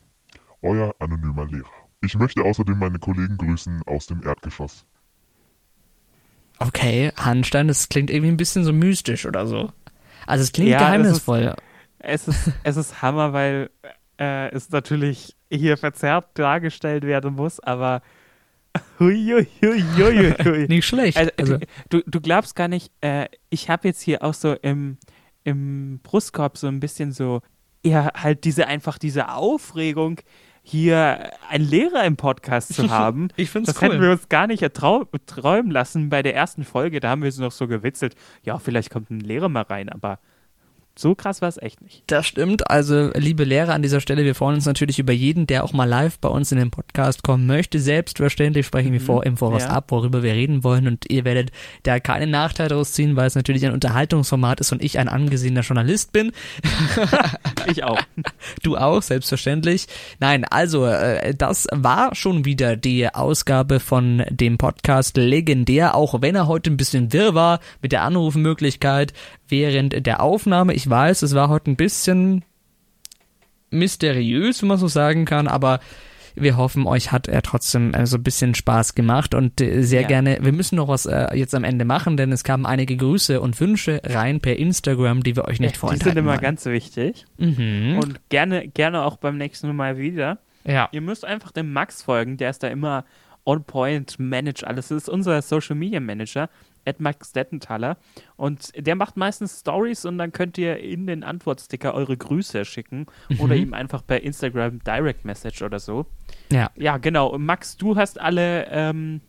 [0.63, 1.69] Euer anonymer Lehrer.
[2.01, 4.87] Ich möchte außerdem meine Kollegen grüßen aus dem Erdgeschoss.
[6.61, 9.71] Okay, Handstein, das klingt irgendwie ein bisschen so mystisch oder so.
[10.27, 10.87] Also es klingt Ja, es ist-
[11.27, 11.57] geheimnisvoll.
[12.07, 13.71] Es ist, es ist Hammer, weil
[14.19, 18.03] äh, es natürlich hier verzerrt dargestellt werden muss, aber.
[20.69, 21.17] Nicht schlecht.
[21.17, 24.99] Also, Also, du, du glaubst gar nicht, äh, ich habe jetzt hier auch so im,
[25.45, 27.41] im Brustkorb so ein bisschen so,
[27.85, 30.21] ja, halt diese einfach diese Aufregung,
[30.63, 33.29] hier einen Lehrer im Podcast zu haben.
[33.37, 34.03] Ich find's das hätten cool.
[34.03, 37.01] wir uns gar nicht träumen lassen bei der ersten Folge.
[37.01, 38.15] Da haben wir es noch so gewitzelt.
[38.43, 40.19] Ja, vielleicht kommt ein Lehrer mal rein, aber
[40.99, 42.03] So krass war es echt nicht.
[42.07, 42.71] Das stimmt.
[42.71, 45.85] Also, liebe Lehrer an dieser Stelle, wir freuen uns natürlich über jeden, der auch mal
[45.85, 47.79] live bei uns in den Podcast kommen möchte.
[47.79, 49.69] Selbstverständlich sprechen wir vor, im Voraus Ja.
[49.71, 50.87] ab, worüber wir reden wollen.
[50.87, 54.83] Und ihr werdet da keinen Nachteil daraus ziehen, weil es natürlich ein Unterhaltungsformat ist und
[54.83, 56.33] ich ein angesehener Journalist bin.
[57.69, 57.99] Ich auch.
[58.63, 59.87] Du auch, selbstverständlich.
[60.21, 66.35] Nein, also, äh, das war schon wieder die Ausgabe von dem Podcast Legendär, auch wenn
[66.37, 69.13] er heute ein bisschen wirr war mit der Anrufmöglichkeit
[69.49, 70.75] während der Aufnahme.
[70.75, 72.45] Ich weiß, es war heute ein bisschen
[73.71, 75.81] mysteriös, wenn man so sagen kann, aber
[76.39, 80.03] wir hoffen, euch hat er trotzdem äh, so ein bisschen Spaß gemacht und äh, sehr
[80.03, 80.07] Ja.
[80.09, 83.41] gerne, wir müssen noch was äh, jetzt am Ende machen, denn es kamen einige Grüße
[83.41, 86.41] und Wünsche rein per Instagram, die wir euch nicht Die vorenthalten sind immer wollen.
[86.43, 87.25] ganz wichtig.
[87.39, 87.99] mhm.
[88.03, 90.39] Und gerne, gerne auch beim nächsten Mal wieder.
[90.65, 90.89] ja.
[90.93, 93.05] Ihr müsst einfach dem Max folgen, der ist da immer
[93.47, 94.89] on point, managt alles.
[94.89, 96.51] Das ist unser Social Media Manager,
[96.87, 97.97] at Max Dettenthaler.
[98.37, 103.07] Und der macht meistens Stories und dann könnt ihr in den Antwortsticker eure Grüße schicken
[103.39, 106.07] oder ihm einfach per Instagram Direct Message oder so.
[106.51, 106.71] Ja.
[106.77, 107.27] Ja, genau.
[107.29, 109.21] Und Max, du hast alle ähm,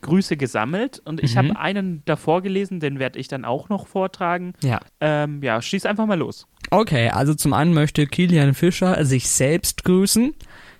[0.00, 1.38] Grüße gesammelt und ich Mhm.
[1.38, 4.52] habe einen davor gelesen, den werde ich dann auch noch vortragen.
[4.62, 4.80] Ja.
[5.00, 6.46] Ähm, ja, schieß einfach mal los.
[6.70, 10.34] Okay, also zum einen möchte Kilian Fischer sich selbst grüßen.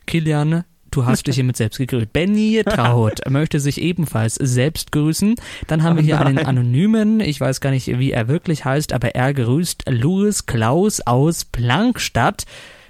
[0.06, 2.12] Kilian, du hast dich hiermit selbst gegrüßt.
[2.12, 5.34] Benny Traut möchte sich ebenfalls selbst grüßen.
[5.66, 9.14] Dann haben wir hier einen anonymen, ich weiß gar nicht, wie er wirklich heißt, aber
[9.14, 12.46] er grüßt Louis Klaus aus Plankstadt.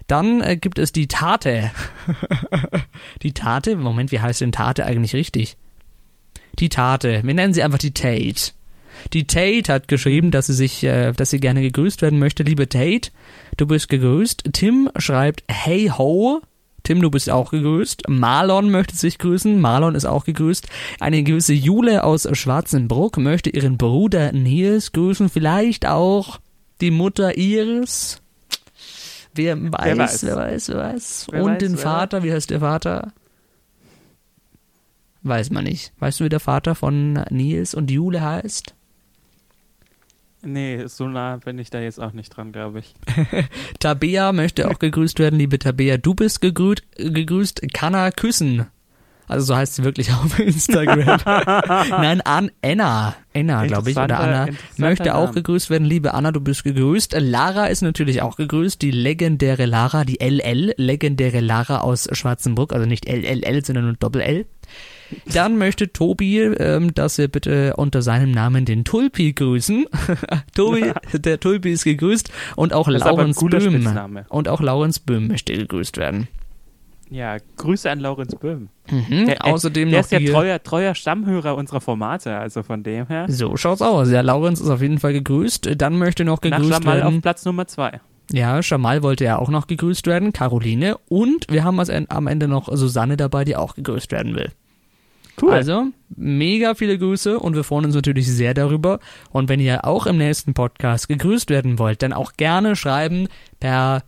[0.06, 1.70] Dann äh, gibt es die Tate.
[3.22, 3.76] die Tate?
[3.76, 5.56] Moment, wie heißt denn Tate eigentlich richtig?
[6.58, 7.20] Die Tate.
[7.22, 8.52] Wir nennen sie einfach die Tate.
[9.12, 12.42] Die Tate hat geschrieben, dass sie sich, äh, dass sie gerne gegrüßt werden möchte.
[12.42, 13.10] Liebe Tate,
[13.56, 14.44] du bist gegrüßt.
[14.52, 16.40] Tim schreibt Hey ho.
[16.88, 18.08] Tim, du bist auch gegrüßt.
[18.08, 19.60] Marlon möchte sich grüßen.
[19.60, 20.68] Marlon ist auch gegrüßt.
[21.00, 25.28] Eine gewisse Jule aus Schwarzenbruck möchte ihren Bruder Nils grüßen.
[25.28, 26.40] Vielleicht auch
[26.80, 28.22] die Mutter Iris.
[29.34, 30.24] Wer weiß, weiß.
[30.24, 31.26] wer weiß, wer weiß.
[31.30, 33.12] Wer Und weiß, den wer Vater, wie heißt der Vater?
[35.22, 35.92] Weiß man nicht.
[35.98, 38.74] Weißt du, wie der Vater von Nils und Jule heißt?
[40.42, 42.94] Nee, so nah bin ich da jetzt auch nicht dran, glaube ich.
[43.80, 45.38] Tabea möchte auch gegrüßt werden.
[45.38, 46.82] Liebe Tabea, du bist gegrüßt.
[46.96, 47.62] gegrüßt.
[47.72, 48.66] Kanna küssen.
[49.28, 51.20] Also so heißt sie wirklich auf Instagram.
[51.90, 53.14] Nein, an Anna.
[53.34, 54.48] Anna, glaube ich, oder Anna.
[54.78, 55.84] Möchte auch gegrüßt werden.
[55.84, 57.14] Liebe Anna, du bist gegrüßt.
[57.18, 58.80] Lara ist natürlich auch gegrüßt.
[58.80, 62.72] Die legendäre Lara, die LL, legendäre Lara aus Schwarzenburg.
[62.72, 64.46] Also nicht LLL, sondern nur Doppel-L.
[65.32, 69.86] Dann möchte Tobi, ähm, dass wir bitte unter seinem Namen den Tulpi grüßen.
[70.54, 73.60] Tobi, der Tulpi ist gegrüßt und auch Das Laurens Böhm.
[73.60, 74.26] Spitzname.
[74.28, 76.28] Und auch Laurens Böhm möchte gegrüßt werden.
[77.10, 78.68] Ja, Grüße an Laurenz Böhm.
[78.90, 79.26] Mhm.
[79.26, 83.26] Der, Außerdem der ist ja treuer, treuer Stammhörer unserer Formate, also von dem her.
[83.28, 84.10] So schaut's aus.
[84.10, 85.70] Ja, Laurens ist auf jeden Fall gegrüßt.
[85.76, 87.22] Dann möchte noch Nach gegrüßt Jamal auf werden.
[87.22, 88.00] Platz Nummer zwei.
[88.30, 90.32] Ja, Jamal wollte ja auch noch gegrüßt werden.
[90.32, 90.98] Caroline.
[91.08, 94.50] Und wir haben am Ende noch Susanne dabei, die auch gegrüßt werden will.
[95.40, 95.52] Cool.
[95.52, 98.98] Also, mega viele Grüße und wir freuen uns natürlich sehr darüber.
[99.30, 103.28] Und wenn ihr auch im nächsten Podcast gegrüßt werden wollt, dann auch gerne schreiben
[103.60, 104.02] per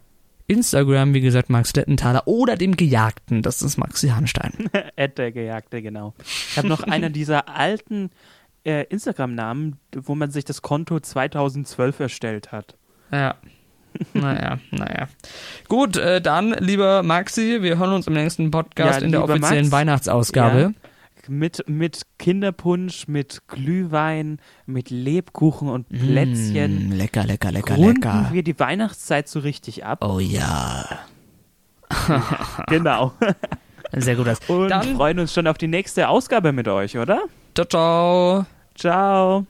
[0.51, 4.69] Instagram, wie gesagt, Max Dettenthaler oder dem Gejagten, das ist Maxi Hanstein.
[4.97, 6.13] Ed der Gejagte, genau.
[6.19, 8.11] Ich habe noch einer dieser alten
[8.65, 12.77] äh, Instagram-Namen, wo man sich das Konto 2012 erstellt hat.
[13.13, 13.37] Ja.
[14.13, 15.09] Naja, naja.
[15.69, 19.67] Gut, äh, dann, lieber Maxi, wir hören uns im nächsten Podcast Ja, in der offiziellen
[19.67, 20.61] Max, Weihnachtsausgabe.
[20.61, 20.90] Ja.
[21.29, 26.89] Mit, mit Kinderpunsch, mit Glühwein, mit Lebkuchen und Plätzchen.
[26.89, 28.29] Mm, lecker, lecker, lecker, Runden lecker.
[28.33, 30.05] wir die Weihnachtszeit so richtig ab.
[30.05, 30.85] Oh ja.
[32.69, 33.13] Genau.
[33.93, 34.27] Sehr gut.
[34.27, 34.39] Das.
[34.49, 37.23] Und Dann, freuen uns schon auf die nächste Ausgabe mit euch, oder?
[37.55, 38.47] ciao, ciao.
[38.77, 39.47] Ciao.